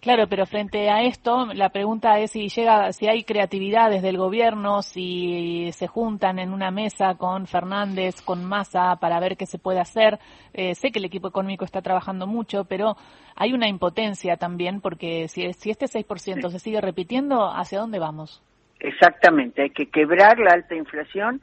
Claro, 0.00 0.28
pero 0.28 0.46
frente 0.46 0.90
a 0.90 1.02
esto, 1.02 1.46
la 1.54 1.70
pregunta 1.70 2.20
es 2.20 2.30
si 2.30 2.48
llega, 2.48 2.92
si 2.92 3.08
hay 3.08 3.24
creatividad 3.24 3.90
desde 3.90 4.10
el 4.10 4.16
gobierno, 4.16 4.82
si 4.82 5.70
se 5.72 5.88
juntan 5.88 6.38
en 6.38 6.52
una 6.52 6.70
mesa 6.70 7.16
con 7.16 7.48
Fernández, 7.48 8.22
con 8.22 8.44
Massa, 8.44 8.96
para 9.00 9.18
ver 9.18 9.36
qué 9.36 9.44
se 9.44 9.58
puede 9.58 9.80
hacer. 9.80 10.20
Eh, 10.54 10.76
sé 10.76 10.92
que 10.92 11.00
el 11.00 11.04
equipo 11.04 11.26
económico 11.26 11.64
está 11.64 11.82
trabajando 11.82 12.28
mucho, 12.28 12.64
pero 12.64 12.96
hay 13.34 13.52
una 13.52 13.68
impotencia 13.68 14.36
también, 14.36 14.80
porque 14.80 15.26
si, 15.26 15.52
si 15.54 15.70
este 15.70 15.86
6% 15.86 16.48
se 16.48 16.58
sigue 16.60 16.80
repitiendo, 16.80 17.50
¿hacia 17.50 17.80
dónde 17.80 17.98
vamos? 17.98 18.40
Exactamente, 18.78 19.62
hay 19.62 19.70
que 19.70 19.86
quebrar 19.86 20.38
la 20.38 20.52
alta 20.52 20.76
inflación, 20.76 21.40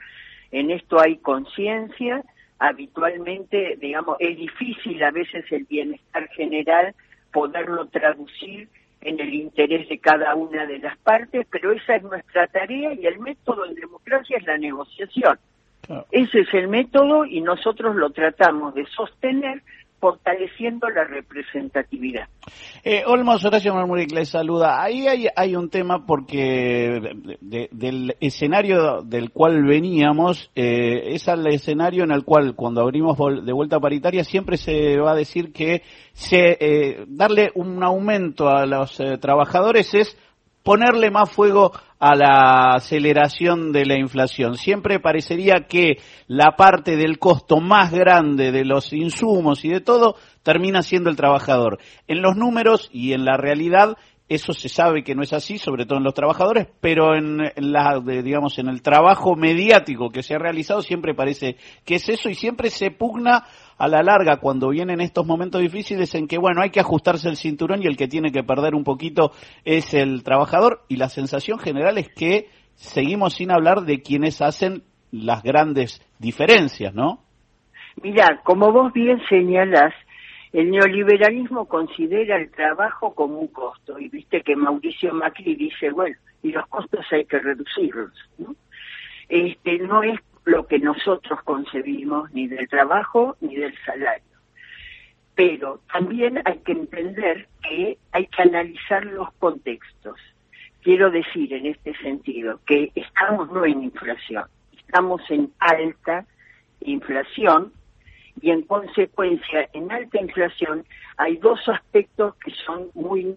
en 0.52 0.72
esto 0.72 0.98
hay 1.02 1.18
conciencia, 1.18 2.24
habitualmente, 2.58 3.78
digamos, 3.82 4.16
es 4.20 4.38
difícil 4.38 5.04
a 5.04 5.12
veces 5.12 5.44
el 5.52 5.66
bienestar 5.66 6.30
general 6.30 6.96
poderlo 7.36 7.86
traducir 7.88 8.70
en 9.02 9.20
el 9.20 9.34
interés 9.34 9.90
de 9.90 10.00
cada 10.00 10.34
una 10.36 10.66
de 10.66 10.80
las 10.80 10.98
partes, 11.00 11.46
pero 11.52 11.74
esa 11.74 11.98
es 11.98 12.04
nuestra 12.04 12.48
tarea 12.48 12.94
y 12.94 13.06
el 13.06 13.20
método 13.20 13.66
en 13.66 13.76
democracia 13.76 14.38
es 14.38 14.46
la 14.46 14.58
negociación. 14.58 15.38
Ese 16.12 16.40
es 16.40 16.54
el 16.54 16.70
método 16.70 17.26
y 17.26 17.42
nosotros 17.42 17.98
lo 17.98 18.10
tratamos 18.12 18.74
de 18.74 18.86
sostener 18.86 19.62
fortaleciendo 20.06 20.88
la 20.90 21.04
representatividad. 21.04 22.28
Eh, 22.84 23.02
Olmos 23.08 23.44
Horacio 23.44 23.74
Marmuric 23.74 24.12
le 24.12 24.26
saluda. 24.26 24.80
Ahí 24.80 25.08
hay, 25.08 25.56
un 25.56 25.72
tema 25.72 26.06
porque 26.06 27.00
del 27.42 28.16
escenario 28.20 29.02
del 29.02 29.32
cual 29.32 29.64
veníamos, 29.64 30.52
eh, 30.54 31.16
es 31.16 31.28
el 31.28 31.48
escenario 31.48 32.04
en 32.04 32.12
el 32.12 32.24
cual 32.24 32.54
cuando 32.56 32.82
abrimos 32.82 33.18
de 33.44 33.52
vuelta 33.52 33.80
paritaria 33.80 34.24
siempre 34.24 34.58
se 34.58 34.96
va 35.00 35.14
a 35.14 35.16
decir 35.16 35.52
que 35.52 35.82
se, 36.14 36.58
eh, 36.60 37.06
darle 37.08 37.52
un 37.56 37.84
aumento 37.84 38.48
a 38.48 38.68
los 38.68 39.00
eh, 39.00 39.18
trabajadores 39.18 39.92
es 39.96 40.16
ponerle 40.66 41.12
más 41.12 41.30
fuego 41.32 41.72
a 42.00 42.16
la 42.16 42.74
aceleración 42.74 43.72
de 43.72 43.86
la 43.86 44.00
inflación. 44.00 44.58
Siempre 44.58 45.00
parecería 45.00 45.68
que 45.70 46.00
la 46.26 46.56
parte 46.58 46.98
del 46.98 47.20
costo 47.20 47.62
más 47.62 47.94
grande 47.94 48.52
de 48.52 48.66
los 48.66 48.92
insumos 48.92 49.64
y 49.64 49.70
de 49.70 49.80
todo 49.80 50.16
termina 50.42 50.82
siendo 50.82 51.12
el 51.12 51.16
trabajador. 51.16 51.78
En 52.08 52.24
los 52.24 52.36
números 52.36 52.90
y 52.92 53.14
en 53.14 53.26
la 53.26 53.38
realidad 53.38 53.96
eso 54.28 54.54
se 54.54 54.70
sabe 54.70 55.04
que 55.04 55.14
no 55.14 55.22
es 55.22 55.34
así, 55.34 55.60
sobre 55.60 55.86
todo 55.86 56.00
en 56.00 56.04
los 56.04 56.16
trabajadores, 56.16 56.68
pero 56.82 57.16
en, 57.16 57.38
la, 57.58 58.02
digamos, 58.04 58.58
en 58.58 58.68
el 58.68 58.82
trabajo 58.82 59.36
mediático 59.36 60.10
que 60.10 60.24
se 60.24 60.34
ha 60.34 60.40
realizado 60.40 60.82
siempre 60.82 61.14
parece 61.14 61.58
que 61.86 61.96
es 61.96 62.10
eso 62.10 62.28
y 62.28 62.34
siempre 62.34 62.72
se 62.72 62.90
pugna 62.90 63.46
a 63.78 63.88
la 63.88 64.02
larga 64.02 64.38
cuando 64.38 64.70
vienen 64.70 65.02
estos 65.02 65.26
momentos 65.26 65.62
difíciles 65.62 66.14
en 66.16 66.28
que, 66.28 66.38
bueno, 66.38 66.62
hay 66.62 66.70
que 66.70 66.80
ajustarse 66.80 67.30
el 67.30 67.38
cinturón 67.38 67.84
y 67.84 67.88
el 67.88 67.98
que 67.98 68.08
tiene 68.08 68.32
que 68.32 68.44
perder 68.44 68.76
un 68.76 68.84
poquito 68.84 69.32
es 69.64 69.94
el 69.94 70.24
trabajador 70.24 70.82
y 70.88 70.98
la 70.98 71.10
sensación 71.10 71.60
general 71.60 71.98
es 71.98 72.10
que 72.10 72.48
seguimos 72.76 73.34
sin 73.36 73.52
hablar 73.52 73.82
de 73.82 74.02
quienes 74.02 74.42
hacen 74.42 74.84
las 75.12 75.44
grandes 75.44 76.02
diferencias, 76.20 76.94
¿no? 76.94 77.20
Mira, 78.02 78.42
como 78.44 78.72
vos 78.72 78.92
bien 78.92 79.22
señalas, 79.30 79.94
el 80.52 80.72
neoliberalismo 80.72 81.66
considera 81.66 82.38
el 82.38 82.52
trabajo 82.52 83.14
como 83.14 83.40
un 83.40 83.48
costo 83.48 84.00
y 84.00 84.10
viste 84.10 84.42
que 84.42 84.56
Mauricio 84.56 85.14
Macri 85.14 85.56
dice, 85.56 85.92
bueno, 85.92 86.16
y 86.44 86.52
los 86.52 86.68
costos 86.68 87.06
hay 87.12 87.26
que 87.26 87.40
reducirlos, 87.40 88.14
¿no? 88.38 88.56
Este 89.28 89.80
no 89.80 90.04
es 90.04 90.20
lo 90.46 90.68
que 90.68 90.80
nosotros 90.80 91.42
concebimos 91.44 92.32
ni 92.34 92.48
del 92.48 92.68
trabajo 92.70 93.36
ni 93.42 93.56
del 93.56 93.76
salario. 93.86 94.24
Pero 95.34 95.82
también 95.92 96.42
hay 96.46 96.60
que 96.60 96.72
entender 96.72 97.48
que 97.62 97.98
hay 98.12 98.28
que 98.28 98.42
analizar 98.42 99.06
los 99.06 99.34
contextos. 99.34 100.18
Quiero 100.82 101.10
decir 101.10 101.52
en 101.54 101.66
este 101.66 101.96
sentido 101.98 102.62
que 102.66 102.92
estamos 102.96 103.52
no 103.52 103.66
en 103.66 103.84
inflación, 103.84 104.46
estamos 104.78 105.22
en 105.30 105.52
alta 105.60 106.26
inflación 106.82 107.74
y 108.40 108.52
en 108.52 108.62
consecuencia 108.62 109.68
en 109.74 109.92
alta 109.92 110.22
inflación 110.22 110.86
hay 111.18 111.38
dos 111.38 111.68
aspectos 111.68 112.36
que 112.36 112.52
son 112.66 112.90
muy 112.94 113.36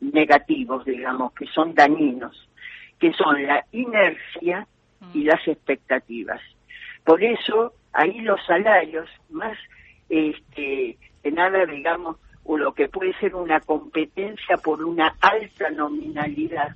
negativos, 0.00 0.84
digamos, 0.84 1.32
que 1.32 1.46
son 1.46 1.74
dañinos, 1.74 2.48
que 2.98 3.12
son 3.14 3.42
la 3.44 3.64
inercia 3.72 4.66
y 5.14 5.24
las 5.24 5.46
expectativas. 5.46 6.40
Por 7.04 7.22
eso 7.22 7.74
ahí 7.92 8.20
los 8.20 8.44
salarios 8.46 9.08
más 9.30 9.58
este 10.08 10.96
nada 11.24 11.64
digamos 11.66 12.16
o 12.44 12.56
lo 12.56 12.74
que 12.74 12.88
puede 12.88 13.12
ser 13.18 13.34
una 13.34 13.60
competencia 13.60 14.56
por 14.56 14.84
una 14.84 15.14
alta 15.20 15.70
nominalidad 15.70 16.74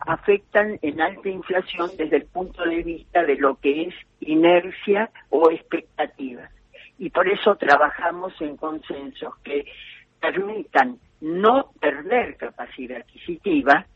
afectan 0.00 0.78
en 0.82 1.00
alta 1.00 1.28
inflación 1.28 1.90
desde 1.96 2.16
el 2.16 2.26
punto 2.26 2.62
de 2.64 2.82
vista 2.82 3.24
de 3.24 3.36
lo 3.36 3.56
que 3.56 3.82
es 3.82 3.94
inercia 4.20 5.10
o 5.30 5.50
expectativas 5.50 6.50
y 6.98 7.10
por 7.10 7.28
eso 7.28 7.56
trabajamos 7.56 8.32
en 8.40 8.56
consensos 8.56 9.36
que 9.38 9.64
permitan 10.20 10.98
no 11.20 11.70
perder 11.80 12.36
capacidad 12.36 12.98
adquisitiva 12.98 13.86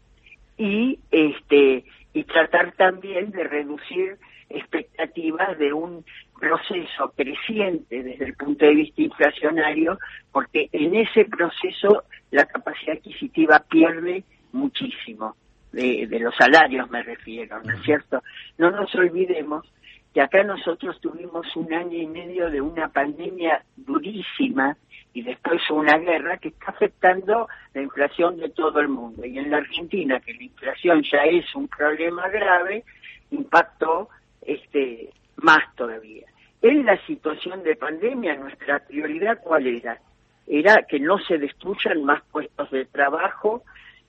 y 0.62 1.00
este 1.10 1.84
y 2.14 2.24
tratar 2.24 2.72
también 2.72 3.32
de 3.32 3.42
reducir 3.42 4.16
expectativas 4.48 5.58
de 5.58 5.72
un 5.72 6.04
proceso 6.38 7.12
creciente 7.16 8.02
desde 8.02 8.26
el 8.26 8.34
punto 8.34 8.66
de 8.66 8.74
vista 8.74 9.02
inflacionario, 9.02 9.98
porque 10.30 10.68
en 10.70 10.94
ese 10.94 11.24
proceso 11.24 12.04
la 12.30 12.44
capacidad 12.46 12.96
adquisitiva 12.96 13.64
pierde 13.68 14.22
muchísimo, 14.52 15.34
de, 15.72 16.06
de 16.06 16.20
los 16.20 16.34
salarios 16.36 16.88
me 16.90 17.02
refiero, 17.02 17.60
¿no 17.64 17.72
es 17.72 17.82
cierto? 17.82 18.22
No 18.58 18.70
nos 18.70 18.94
olvidemos 18.94 19.66
que 20.14 20.20
acá 20.20 20.44
nosotros 20.44 21.00
tuvimos 21.00 21.56
un 21.56 21.72
año 21.72 21.96
y 21.96 22.06
medio 22.06 22.50
de 22.50 22.60
una 22.60 22.88
pandemia 22.88 23.64
durísima 23.76 24.76
y 25.14 25.22
después 25.22 25.60
una 25.70 25.98
guerra 25.98 26.38
que 26.38 26.48
está 26.48 26.66
afectando 26.70 27.48
la 27.74 27.82
inflación 27.82 28.38
de 28.38 28.48
todo 28.48 28.80
el 28.80 28.88
mundo. 28.88 29.24
Y 29.24 29.38
en 29.38 29.50
la 29.50 29.58
Argentina, 29.58 30.20
que 30.20 30.34
la 30.34 30.44
inflación 30.44 31.02
ya 31.02 31.24
es 31.24 31.54
un 31.54 31.68
problema 31.68 32.28
grave, 32.28 32.84
impactó 33.30 34.08
este 34.40 35.10
más 35.36 35.74
todavía. 35.74 36.26
En 36.62 36.86
la 36.86 36.96
situación 37.06 37.62
de 37.62 37.76
pandemia, 37.76 38.36
nuestra 38.36 38.78
prioridad 38.80 39.40
cuál 39.42 39.66
era? 39.66 39.98
Era 40.46 40.82
que 40.88 41.00
no 41.00 41.18
se 41.18 41.38
destruyan 41.38 42.04
más 42.04 42.22
puestos 42.30 42.70
de 42.70 42.84
trabajo, 42.86 43.62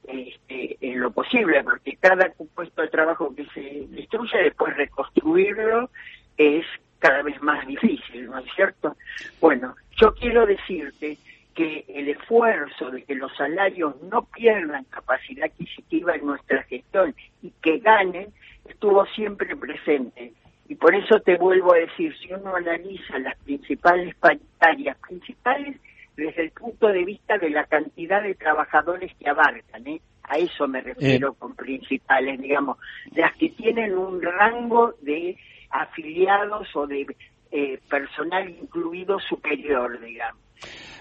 este, 0.07 0.77
en 0.81 0.99
lo 0.99 1.11
posible, 1.11 1.63
porque 1.63 1.95
cada 1.97 2.29
puesto 2.53 2.81
de 2.81 2.89
trabajo 2.89 3.33
que 3.35 3.45
se 3.53 3.87
destruye, 3.89 4.37
después 4.37 4.75
reconstruirlo 4.75 5.89
es 6.37 6.65
cada 6.99 7.21
vez 7.21 7.41
más 7.41 7.65
difícil, 7.67 8.25
¿no 8.25 8.37
es 8.37 8.45
cierto? 8.55 8.95
Bueno, 9.41 9.75
yo 9.99 10.13
quiero 10.13 10.45
decirte 10.45 11.17
que 11.53 11.85
el 11.87 12.09
esfuerzo 12.09 12.89
de 12.89 13.03
que 13.03 13.15
los 13.15 13.35
salarios 13.35 14.01
no 14.03 14.25
pierdan 14.25 14.85
capacidad 14.85 15.45
adquisitiva 15.45 16.15
en 16.15 16.25
nuestra 16.25 16.63
gestión 16.63 17.15
y 17.41 17.51
que 17.61 17.77
ganen 17.79 18.33
estuvo 18.65 19.05
siempre 19.07 19.55
presente. 19.55 20.33
Y 20.67 20.75
por 20.75 20.95
eso 20.95 21.19
te 21.19 21.37
vuelvo 21.37 21.73
a 21.73 21.77
decir, 21.77 22.15
si 22.17 22.33
uno 22.33 22.55
analiza 22.55 23.19
las 23.19 23.37
principales 23.39 24.15
paritarias, 24.15 24.97
principales 24.97 25.77
desde 26.15 26.43
el 26.43 26.51
punto 26.51 26.87
de 26.87 27.03
vista 27.03 27.37
de 27.37 27.49
la 27.49 27.65
cantidad 27.65 28.23
de 28.23 28.35
trabajadores 28.35 29.13
que 29.15 29.29
abarcan, 29.29 29.85
¿eh? 29.87 30.01
a 30.23 30.37
eso 30.37 30.67
me 30.67 30.81
refiero 30.81 31.31
eh. 31.31 31.35
con 31.37 31.55
principales, 31.55 32.39
digamos, 32.39 32.77
las 33.13 33.35
que 33.35 33.49
tienen 33.49 33.97
un 33.97 34.21
rango 34.21 34.95
de 35.01 35.37
afiliados 35.69 36.73
o 36.75 36.87
de 36.87 37.05
eh, 37.55 37.79
personal 37.87 38.49
incluido 38.49 39.19
superior, 39.19 39.99
digamos. 39.99 40.41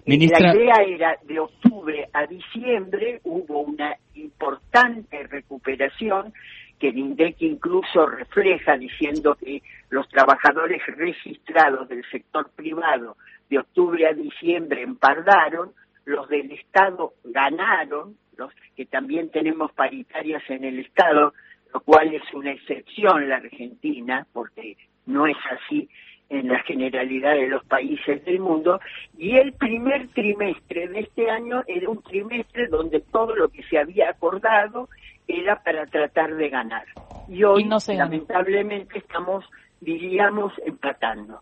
La 0.05 0.15
idea 0.55 0.75
era 0.87 1.17
de 1.23 1.41
octubre 1.41 2.11
a 2.13 2.27
diciembre 2.27 3.23
hubo 3.25 3.61
una 3.61 3.97
importante 4.15 5.23
recuperación 5.29 6.35
que 6.79 6.89
el 6.89 6.99
INDEC 6.99 7.37
incluso 7.41 8.05
refleja 8.05 8.77
diciendo 8.77 9.35
que 9.37 9.63
los 9.89 10.07
trabajadores 10.11 10.83
registrados 10.89 11.89
del 11.89 12.05
sector 12.11 12.51
privado 12.51 13.17
de 13.49 13.59
octubre 13.61 14.07
a 14.07 14.13
diciembre 14.13 14.83
empardaron, 14.83 15.73
los 16.05 16.29
del 16.29 16.51
Estado 16.53 17.15
ganaron, 17.25 18.19
los 18.37 18.53
que 18.77 18.85
también 18.85 19.31
tenemos 19.31 19.73
paritarias 19.73 20.43
en 20.51 20.65
el 20.65 20.81
Estado, 20.81 21.33
lo 21.73 21.81
cual 21.81 22.13
es 22.13 22.25
una 22.35 22.51
excepción 22.51 23.27
la 23.27 23.37
Argentina, 23.37 24.27
porque 24.35 24.77
no 25.07 25.27
es 25.27 25.37
así 25.51 25.89
en 26.33 26.49
la 26.49 26.59
generalidad 26.61 27.35
de 27.35 27.49
los 27.49 27.65
países 27.65 28.25
del 28.25 28.41
mundo, 28.41 28.81
y 29.19 29.37
el 29.37 29.53
primer 29.53 30.09
trimestre 30.09 30.89
de 30.89 31.01
este 31.01 31.31
año 31.31 31.63
era 31.67 31.89
un 31.91 32.03
trimestre 32.03 32.69
donde 32.69 33.01
todo 33.01 33.37
lo 33.37 33.49
que 33.49 33.63
se 33.65 33.79
había 33.79 34.11
acordado 34.11 34.89
era 35.29 35.63
para 35.63 35.87
tratar 35.87 36.35
de 36.35 36.49
ganar. 36.49 36.85
Y 37.29 37.45
hoy, 37.45 37.69
lamentablemente, 37.89 38.99
estamos, 38.99 39.45
diríamos, 39.81 40.53
empatando. 40.65 41.41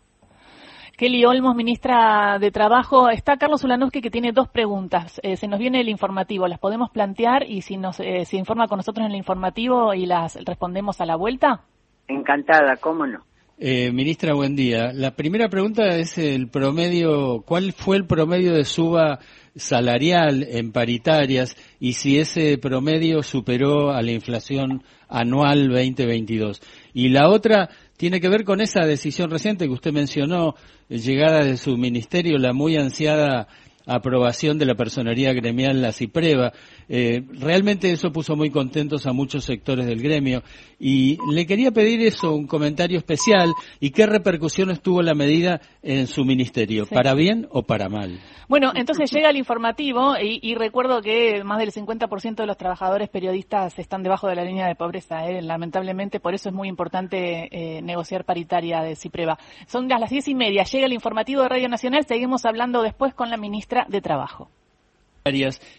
Kelly 0.97 1.25
Olmos, 1.25 1.55
ministra 1.55 2.37
de 2.37 2.51
Trabajo. 2.51 3.09
Está 3.09 3.37
Carlos 3.37 3.63
Ulanowski 3.63 4.01
que 4.01 4.11
tiene 4.11 4.33
dos 4.33 4.49
preguntas. 4.49 5.19
Eh, 5.23 5.35
se 5.35 5.47
nos 5.47 5.59
viene 5.59 5.81
el 5.81 5.89
informativo, 5.89 6.47
las 6.47 6.59
podemos 6.59 6.91
plantear 6.91 7.43
y 7.43 7.61
si 7.61 7.77
nos 7.77 7.99
eh, 7.99 8.25
se 8.25 8.37
informa 8.37 8.67
con 8.67 8.77
nosotros 8.77 9.05
en 9.05 9.13
el 9.13 9.17
informativo 9.17 9.95
y 9.95 10.05
las 10.05 10.35
respondemos 10.45 11.01
a 11.01 11.05
la 11.05 11.15
vuelta. 11.15 11.61
Encantada, 12.07 12.75
cómo 12.75 13.07
no. 13.07 13.21
Eh, 13.63 13.91
ministra, 13.91 14.33
buen 14.33 14.55
día. 14.55 14.91
La 14.91 15.15
primera 15.15 15.47
pregunta 15.47 15.85
es 15.95 16.17
el 16.17 16.47
promedio, 16.47 17.43
¿cuál 17.45 17.73
fue 17.73 17.95
el 17.95 18.07
promedio 18.07 18.55
de 18.55 18.65
suba 18.65 19.19
salarial 19.55 20.41
en 20.49 20.71
paritarias 20.71 21.55
y 21.79 21.93
si 21.93 22.17
ese 22.17 22.57
promedio 22.57 23.21
superó 23.21 23.91
a 23.91 24.01
la 24.01 24.13
inflación 24.13 24.81
anual 25.07 25.67
2022? 25.67 26.59
Y 26.95 27.09
la 27.09 27.29
otra 27.29 27.69
tiene 27.97 28.19
que 28.19 28.29
ver 28.29 28.45
con 28.45 28.61
esa 28.61 28.83
decisión 28.83 29.29
reciente 29.29 29.67
que 29.67 29.73
usted 29.73 29.93
mencionó, 29.93 30.55
llegada 30.89 31.45
de 31.45 31.57
su 31.57 31.77
ministerio, 31.77 32.39
la 32.39 32.53
muy 32.53 32.77
ansiada 32.77 33.47
aprobación 33.85 34.57
de 34.57 34.65
la 34.65 34.75
personería 34.75 35.33
gremial 35.33 35.81
La 35.81 35.91
Cipreva. 35.91 36.51
Eh, 36.89 37.23
realmente 37.39 37.91
eso 37.91 38.11
puso 38.11 38.35
muy 38.35 38.49
contentos 38.49 39.05
a 39.05 39.13
muchos 39.13 39.45
sectores 39.45 39.85
del 39.85 40.01
gremio 40.01 40.43
y 40.79 41.17
le 41.31 41.45
quería 41.45 41.71
pedir 41.71 42.01
eso, 42.01 42.33
un 42.33 42.47
comentario 42.47 42.97
especial 42.97 43.53
y 43.79 43.91
qué 43.91 44.05
repercusiones 44.05 44.81
tuvo 44.81 45.01
la 45.01 45.13
medida 45.13 45.61
en 45.81 46.07
su 46.07 46.23
ministerio, 46.25 46.85
para 46.85 47.13
bien 47.13 47.47
o 47.51 47.63
para 47.63 47.87
mal. 47.87 48.19
Bueno, 48.51 48.73
entonces 48.75 49.09
llega 49.13 49.29
el 49.29 49.37
informativo 49.37 50.15
y, 50.21 50.55
recuerdo 50.55 51.01
que 51.01 51.41
más 51.41 51.57
del 51.59 51.71
50% 51.71 52.35
de 52.35 52.45
los 52.45 52.57
trabajadores 52.57 53.07
periodistas 53.07 53.79
están 53.79 54.03
debajo 54.03 54.27
de 54.27 54.35
la 54.35 54.43
línea 54.43 54.67
de 54.67 54.75
pobreza. 54.75 55.25
¿eh? 55.25 55.41
Lamentablemente, 55.41 56.19
por 56.19 56.33
eso 56.33 56.49
es 56.49 56.55
muy 56.55 56.67
importante 56.67 57.47
eh, 57.49 57.81
negociar 57.81 58.25
paritaria 58.25 58.81
de 58.81 58.97
Cipreva. 58.97 59.37
Son 59.67 59.87
las 59.87 60.09
diez 60.09 60.27
y 60.27 60.35
media, 60.35 60.65
llega 60.65 60.85
el 60.85 60.91
informativo 60.91 61.43
de 61.43 61.47
Radio 61.47 61.69
Nacional, 61.69 62.05
seguimos 62.05 62.43
hablando 62.43 62.81
después 62.81 63.13
con 63.13 63.29
la 63.29 63.37
ministra 63.37 63.70
de 63.87 64.01
Trabajo. 64.01 64.49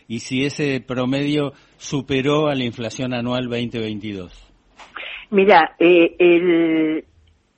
Y 0.07 0.21
si 0.21 0.45
ese 0.45 0.81
promedio 0.81 1.53
superó 1.77 2.47
a 2.47 2.55
la 2.55 2.65
inflación 2.65 3.13
anual 3.13 3.49
2022. 3.49 4.53
Mira, 5.31 5.75
eh, 5.79 6.15
el, 6.19 7.05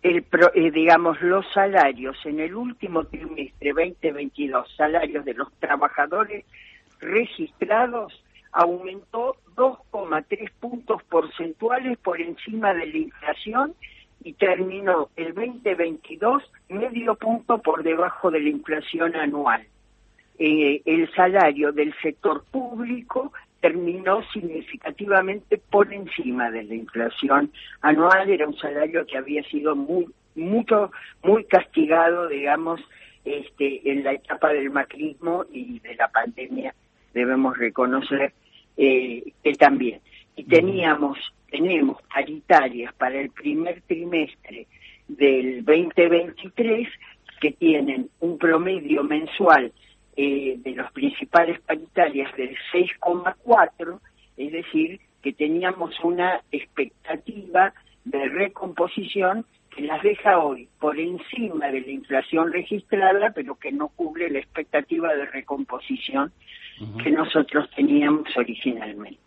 el, 0.02 0.24
eh, 0.54 0.70
digamos, 0.70 1.20
los 1.20 1.44
salarios 1.52 2.16
en 2.24 2.40
el 2.40 2.54
último 2.54 3.04
trimestre 3.04 3.72
2022, 3.72 4.74
salarios 4.76 5.24
de 5.24 5.34
los 5.34 5.52
trabajadores 5.58 6.44
registrados, 7.00 8.12
aumentó 8.52 9.36
2,3 9.56 10.50
puntos 10.60 11.02
porcentuales 11.04 11.98
por 11.98 12.20
encima 12.20 12.72
de 12.72 12.86
la 12.86 12.96
inflación 12.96 13.74
y 14.22 14.32
terminó 14.34 15.10
el 15.16 15.34
2022 15.34 16.42
medio 16.68 17.14
punto 17.16 17.58
por 17.58 17.82
debajo 17.82 18.30
de 18.30 18.40
la 18.40 18.48
inflación 18.48 19.16
anual. 19.16 19.66
Eh, 20.38 20.82
el 20.84 21.10
salario 21.14 21.72
del 21.72 21.94
sector 22.02 22.44
público 22.50 23.32
terminó 23.60 24.22
significativamente 24.32 25.58
por 25.58 25.92
encima 25.92 26.50
de 26.50 26.64
la 26.64 26.74
inflación 26.74 27.50
anual, 27.80 28.28
era 28.28 28.46
un 28.46 28.56
salario 28.58 29.06
que 29.06 29.16
había 29.16 29.42
sido 29.44 29.74
muy, 29.76 30.06
mucho, 30.34 30.90
muy 31.22 31.44
castigado, 31.44 32.28
digamos, 32.28 32.80
este, 33.24 33.90
en 33.90 34.04
la 34.04 34.12
etapa 34.12 34.50
del 34.50 34.70
macrismo 34.70 35.46
y 35.50 35.78
de 35.80 35.94
la 35.94 36.08
pandemia, 36.08 36.74
debemos 37.14 37.56
reconocer 37.56 38.34
eh, 38.76 39.32
que 39.42 39.52
también. 39.54 40.00
Y 40.36 40.44
teníamos, 40.44 41.16
tenemos 41.50 42.02
paritarias 42.02 42.92
para 42.94 43.20
el 43.20 43.30
primer 43.30 43.80
trimestre 43.82 44.66
del 45.08 45.64
2023 45.64 46.88
que 47.40 47.52
tienen 47.52 48.10
un 48.20 48.36
promedio 48.36 49.04
mensual 49.04 49.72
eh, 50.16 50.56
de 50.58 50.70
los 50.72 50.90
principales 50.92 51.60
paritarias 51.60 52.34
del 52.36 52.56
6,4, 52.72 54.00
es 54.36 54.52
decir, 54.52 55.00
que 55.22 55.32
teníamos 55.32 55.98
una 56.02 56.40
expectativa 56.52 57.72
de 58.04 58.28
recomposición 58.28 59.44
que 59.74 59.82
las 59.82 60.02
deja 60.02 60.38
hoy 60.38 60.68
por 60.78 60.98
encima 60.98 61.68
de 61.68 61.80
la 61.80 61.90
inflación 61.90 62.52
registrada, 62.52 63.32
pero 63.34 63.56
que 63.56 63.72
no 63.72 63.88
cubre 63.88 64.30
la 64.30 64.38
expectativa 64.38 65.14
de 65.14 65.26
recomposición 65.26 66.32
que 67.02 67.10
nosotros 67.10 67.68
teníamos 67.74 68.36
originalmente. 68.36 69.18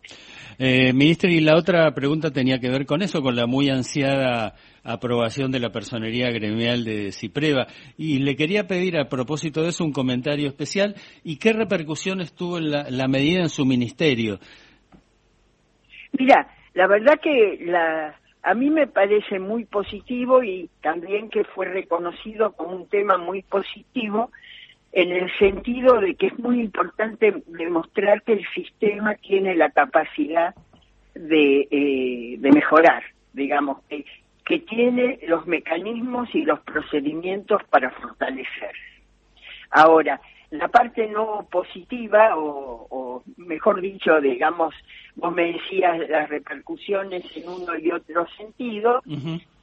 Eh, 0.60 0.92
ministro, 0.92 1.30
y 1.30 1.40
la 1.40 1.54
otra 1.54 1.88
pregunta 1.94 2.32
tenía 2.32 2.58
que 2.58 2.68
ver 2.68 2.84
con 2.84 3.00
eso, 3.02 3.22
con 3.22 3.36
la 3.36 3.46
muy 3.46 3.70
ansiada 3.70 4.54
aprobación 4.82 5.52
de 5.52 5.60
la 5.60 5.70
personería 5.70 6.30
gremial 6.30 6.84
de 6.84 7.12
Cipreva. 7.12 7.68
Y 7.96 8.18
le 8.18 8.34
quería 8.34 8.66
pedir 8.66 8.98
a 8.98 9.08
propósito 9.08 9.62
de 9.62 9.68
eso 9.68 9.84
un 9.84 9.92
comentario 9.92 10.48
especial 10.48 10.96
y 11.22 11.38
qué 11.38 11.52
repercusiones 11.52 12.34
tuvo 12.34 12.58
la, 12.58 13.06
medida 13.06 13.40
en 13.40 13.50
su 13.50 13.64
ministerio. 13.64 14.40
Mira, 16.18 16.48
la 16.74 16.88
verdad 16.88 17.20
que 17.22 17.58
la, 17.64 18.18
a 18.42 18.54
mí 18.54 18.68
me 18.70 18.88
parece 18.88 19.38
muy 19.38 19.64
positivo 19.64 20.42
y 20.42 20.68
también 20.82 21.30
que 21.30 21.44
fue 21.44 21.66
reconocido 21.66 22.50
como 22.52 22.74
un 22.74 22.88
tema 22.88 23.16
muy 23.16 23.42
positivo 23.42 24.32
en 24.92 25.12
el 25.12 25.30
sentido 25.38 26.00
de 26.00 26.14
que 26.14 26.28
es 26.28 26.38
muy 26.38 26.60
importante 26.60 27.42
demostrar 27.46 28.22
que 28.22 28.34
el 28.34 28.46
sistema 28.54 29.14
tiene 29.16 29.54
la 29.54 29.70
capacidad 29.70 30.54
de, 31.14 31.68
eh, 31.70 32.36
de 32.38 32.52
mejorar, 32.52 33.02
digamos, 33.32 33.82
que, 33.88 34.04
que 34.44 34.60
tiene 34.60 35.18
los 35.26 35.46
mecanismos 35.46 36.34
y 36.34 36.42
los 36.42 36.60
procedimientos 36.60 37.62
para 37.64 37.90
fortalecerse. 37.90 39.02
Ahora, 39.70 40.20
la 40.50 40.68
parte 40.68 41.06
no 41.08 41.46
positiva, 41.50 42.30
o, 42.36 43.22
mejor 43.36 43.80
dicho, 43.82 44.20
digamos, 44.20 44.74
vos 45.16 45.34
me 45.34 45.52
decías 45.52 46.08
las 46.08 46.28
repercusiones 46.30 47.24
en 47.36 47.48
uno 47.48 47.76
y 47.76 47.90
otro 47.90 48.26
sentido, 48.38 49.02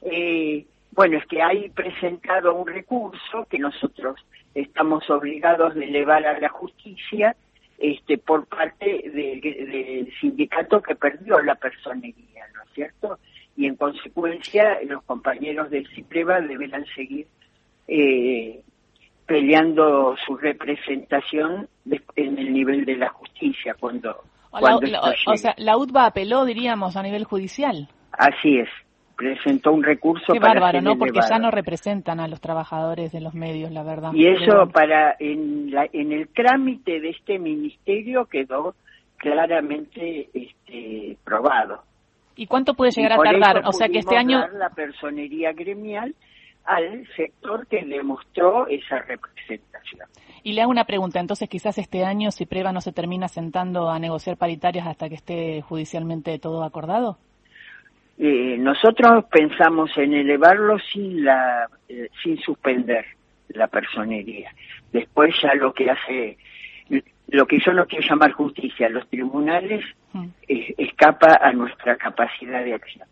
eh, 0.02 0.64
bueno, 0.92 1.18
es 1.18 1.26
que 1.26 1.42
hay 1.42 1.68
presentado 1.70 2.54
un 2.54 2.68
recurso 2.68 3.46
que 3.50 3.58
nosotros 3.58 4.24
estamos 4.62 5.08
obligados 5.10 5.74
de 5.74 5.84
elevar 5.84 6.26
a 6.26 6.38
la 6.38 6.48
justicia 6.48 7.36
este, 7.78 8.18
por 8.18 8.46
parte 8.46 9.10
del 9.10 10.12
sindicato 10.20 10.80
que 10.80 10.94
perdió 10.94 11.40
la 11.42 11.54
personería, 11.54 12.46
¿no 12.54 12.62
es 12.62 12.70
cierto? 12.74 13.18
y 13.56 13.66
en 13.66 13.76
consecuencia 13.76 14.78
los 14.86 15.02
compañeros 15.04 15.70
del 15.70 15.88
CIPREVA 15.88 16.42
deberán 16.42 16.84
seguir 16.94 17.26
eh, 17.88 18.60
peleando 19.24 20.14
su 20.24 20.36
representación 20.36 21.68
en 22.16 22.38
el 22.38 22.52
nivel 22.52 22.84
de 22.84 22.96
la 22.96 23.08
justicia 23.08 23.74
cuando, 23.78 24.24
o, 24.50 25.36
sea 25.36 25.54
la 25.56 25.76
UTBA 25.76 26.06
apeló 26.06 26.44
diríamos 26.44 26.96
a 26.96 27.02
nivel 27.02 27.24
judicial. 27.24 27.88
Así 28.12 28.58
es 28.58 28.68
presentó 29.16 29.72
un 29.72 29.82
recurso 29.82 30.32
Qué 30.32 30.38
bárbaro 30.38 30.80
no 30.82 30.96
porque 30.98 31.20
ya 31.28 31.38
no 31.38 31.50
representan 31.50 32.20
a 32.20 32.28
los 32.28 32.40
trabajadores 32.40 33.12
de 33.12 33.20
los 33.20 33.34
medios 33.34 33.70
la 33.70 33.82
verdad 33.82 34.12
y 34.12 34.26
eso 34.26 34.68
para 34.72 35.16
en 35.18 35.70
la, 35.70 35.88
en 35.92 36.12
el 36.12 36.28
trámite 36.28 37.00
de 37.00 37.10
este 37.10 37.38
ministerio 37.38 38.26
quedó 38.26 38.74
claramente 39.16 40.28
este 40.34 41.16
probado 41.24 41.82
¿Y 42.36 42.46
cuánto 42.46 42.74
puede 42.74 42.90
llegar 42.90 43.14
a 43.14 43.16
tardar? 43.16 43.62
O 43.64 43.72
sea 43.72 43.88
que 43.88 43.98
este 43.98 44.16
año... 44.16 44.38
Dar 44.40 44.52
la 44.52 44.68
personería 44.68 45.52
gremial 45.54 46.14
al 46.66 47.06
sector 47.16 47.66
que 47.66 47.84
demostró 47.84 48.66
esa 48.68 48.98
representación. 48.98 50.06
Y 50.42 50.52
le 50.52 50.62
hago 50.62 50.70
una 50.70 50.84
pregunta, 50.84 51.18
entonces 51.18 51.48
quizás 51.48 51.78
este 51.78 52.04
año 52.04 52.30
si 52.30 52.44
Prueba 52.44 52.72
no 52.72 52.80
se 52.80 52.92
termina 52.92 53.28
sentando 53.28 53.88
a 53.88 53.98
negociar 53.98 54.36
paritarias 54.36 54.86
hasta 54.86 55.08
que 55.08 55.14
esté 55.14 55.62
judicialmente 55.62 56.38
todo 56.38 56.62
acordado. 56.62 57.18
Eh, 58.18 58.56
nosotros 58.58 59.24
pensamos 59.30 59.90
en 59.96 60.14
elevarlo 60.14 60.78
sin 60.78 61.24
la 61.24 61.68
eh, 61.88 62.08
sin 62.22 62.38
suspender, 62.38 63.04
la 63.48 63.68
personería. 63.68 64.52
Después 64.92 65.34
ya 65.42 65.54
lo 65.54 65.74
que 65.74 65.90
hace, 65.90 66.38
lo 67.28 67.46
que 67.46 67.58
yo 67.58 67.72
no 67.72 67.86
quiero 67.86 68.08
llamar 68.08 68.32
justicia, 68.32 68.88
los 68.88 69.06
tribunales 69.08 69.84
mm. 70.12 70.26
escapa 70.48 71.38
a 71.42 71.52
nuestra 71.52 71.96
capacidad 71.96 72.64
de 72.64 72.74
acción. 72.74 73.06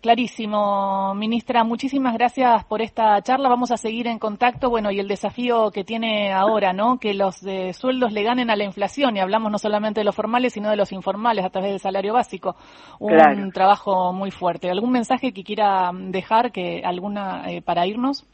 Clarísimo, 0.00 1.12
ministra. 1.16 1.64
Muchísimas 1.64 2.14
gracias 2.14 2.64
por 2.66 2.82
esta 2.82 3.20
charla. 3.20 3.48
Vamos 3.48 3.72
a 3.72 3.76
seguir 3.76 4.06
en 4.06 4.20
contacto. 4.20 4.70
Bueno, 4.70 4.92
y 4.92 5.00
el 5.00 5.08
desafío 5.08 5.72
que 5.72 5.82
tiene 5.82 6.32
ahora, 6.32 6.72
¿no? 6.72 7.00
Que 7.00 7.14
los 7.14 7.40
de 7.40 7.72
sueldos 7.72 8.12
le 8.12 8.22
ganen 8.22 8.48
a 8.48 8.54
la 8.54 8.62
inflación. 8.62 9.16
Y 9.16 9.20
hablamos 9.20 9.50
no 9.50 9.58
solamente 9.58 10.00
de 10.00 10.04
los 10.04 10.14
formales, 10.14 10.52
sino 10.52 10.70
de 10.70 10.76
los 10.76 10.92
informales 10.92 11.44
a 11.44 11.50
través 11.50 11.72
del 11.72 11.80
salario 11.80 12.12
básico. 12.12 12.54
Un 13.00 13.50
trabajo 13.50 14.12
muy 14.12 14.30
fuerte. 14.30 14.70
¿Algún 14.70 14.92
mensaje 14.92 15.32
que 15.32 15.42
quiera 15.42 15.90
dejar, 15.92 16.52
que 16.52 16.82
alguna 16.84 17.50
eh, 17.50 17.60
para 17.60 17.84
irnos? 17.84 18.24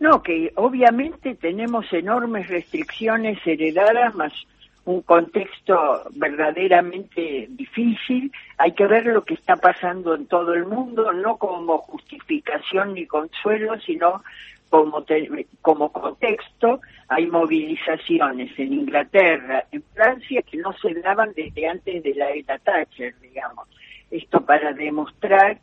No, 0.00 0.22
que 0.22 0.52
obviamente 0.56 1.34
tenemos 1.34 1.90
enormes 1.94 2.46
restricciones 2.46 3.38
heredadas, 3.46 4.14
más 4.14 4.32
un 4.88 5.02
contexto 5.02 6.02
verdaderamente 6.12 7.46
difícil. 7.50 8.32
Hay 8.56 8.72
que 8.72 8.86
ver 8.86 9.04
lo 9.04 9.22
que 9.22 9.34
está 9.34 9.56
pasando 9.56 10.14
en 10.14 10.24
todo 10.26 10.54
el 10.54 10.64
mundo, 10.64 11.12
no 11.12 11.36
como 11.36 11.76
justificación 11.76 12.94
ni 12.94 13.04
consuelo, 13.06 13.78
sino 13.80 14.22
como, 14.70 15.04
como 15.60 15.92
contexto. 15.92 16.80
Hay 17.08 17.26
movilizaciones 17.26 18.58
en 18.58 18.72
Inglaterra, 18.72 19.66
en 19.70 19.82
Francia, 19.94 20.40
que 20.40 20.56
no 20.56 20.72
se 20.78 20.94
daban 20.94 21.34
desde 21.36 21.68
antes 21.68 22.02
de 22.02 22.14
la 22.14 22.30
era 22.30 22.58
Thatcher, 22.58 23.14
digamos. 23.20 23.68
Esto 24.10 24.40
para 24.40 24.72
demostrar 24.72 25.58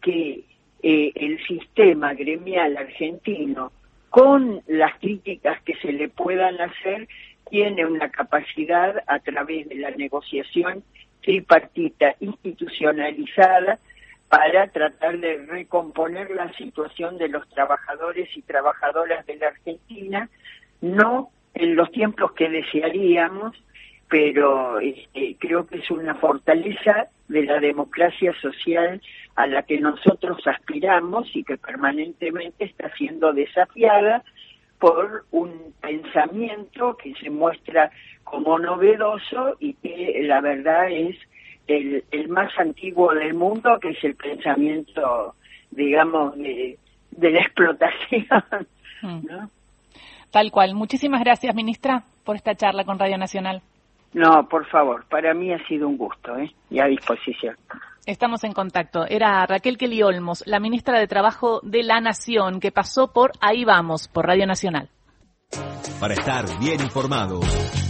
que 0.00 0.44
eh, 0.82 1.12
el 1.16 1.38
sistema 1.46 2.14
gremial 2.14 2.78
argentino, 2.78 3.72
con 4.08 4.62
las 4.66 4.98
críticas 4.98 5.60
que 5.62 5.74
se 5.76 5.92
le 5.92 6.08
puedan 6.08 6.58
hacer, 6.60 7.06
tiene 7.50 7.84
una 7.84 8.10
capacidad 8.10 9.02
a 9.06 9.18
través 9.18 9.68
de 9.68 9.76
la 9.76 9.90
negociación 9.90 10.82
tripartita 11.22 12.14
institucionalizada 12.20 13.78
para 14.28 14.68
tratar 14.68 15.18
de 15.18 15.44
recomponer 15.46 16.30
la 16.30 16.52
situación 16.54 17.18
de 17.18 17.28
los 17.28 17.48
trabajadores 17.48 18.28
y 18.36 18.42
trabajadoras 18.42 19.26
de 19.26 19.36
la 19.36 19.48
Argentina, 19.48 20.28
no 20.80 21.30
en 21.54 21.74
los 21.74 21.90
tiempos 21.90 22.32
que 22.32 22.48
desearíamos, 22.48 23.56
pero 24.08 24.78
este, 24.80 25.36
creo 25.38 25.66
que 25.66 25.78
es 25.78 25.90
una 25.90 26.14
fortaleza 26.14 27.08
de 27.28 27.44
la 27.44 27.60
democracia 27.60 28.32
social 28.40 29.00
a 29.36 29.46
la 29.46 29.62
que 29.62 29.80
nosotros 29.80 30.46
aspiramos 30.46 31.28
y 31.34 31.44
que 31.44 31.56
permanentemente 31.56 32.64
está 32.64 32.92
siendo 32.96 33.32
desafiada 33.32 34.22
por 34.80 35.26
un 35.30 35.72
pensamiento 35.80 36.96
que 36.96 37.14
se 37.14 37.30
muestra 37.30 37.90
como 38.24 38.58
novedoso 38.58 39.56
y 39.60 39.74
que 39.74 40.20
la 40.24 40.40
verdad 40.40 40.90
es 40.90 41.16
el, 41.68 42.28
más 42.28 42.50
antiguo 42.58 43.14
del 43.14 43.34
mundo, 43.34 43.78
que 43.78 43.90
es 43.90 44.02
el 44.02 44.16
pensamiento, 44.16 45.34
digamos, 45.70 46.36
de, 46.36 46.78
la 47.18 47.40
explotación. 47.40 48.26
Mm. 49.02 49.26
Tal 50.30 50.50
cual. 50.50 50.74
Muchísimas 50.74 51.22
gracias, 51.22 51.54
ministra, 51.54 52.02
por 52.24 52.36
esta 52.36 52.54
charla 52.54 52.84
con 52.84 52.98
Radio 52.98 53.18
Nacional. 53.18 53.62
No, 54.12 54.48
por 54.48 54.66
favor, 54.66 55.04
para 55.08 55.34
mí 55.34 55.52
ha 55.52 55.64
sido 55.66 55.86
un 55.86 55.96
gusto 55.96 56.36
¿eh? 56.36 56.52
y 56.70 56.80
a 56.80 56.86
disposición. 56.86 57.56
Estamos 58.06 58.44
en 58.44 58.52
contacto. 58.52 59.04
Era 59.06 59.44
Raquel 59.46 59.76
Kelly 59.76 60.02
Olmos, 60.02 60.42
la 60.46 60.58
ministra 60.58 60.98
de 60.98 61.06
Trabajo 61.06 61.60
de 61.62 61.82
la 61.82 62.00
Nación, 62.00 62.60
que 62.60 62.72
pasó 62.72 63.12
por 63.12 63.32
Ahí 63.40 63.64
Vamos, 63.64 64.08
por 64.08 64.26
Radio 64.26 64.46
Nacional. 64.46 64.88
Para 66.00 66.14
estar 66.14 66.46
bien 66.58 66.80
informado 66.80 67.40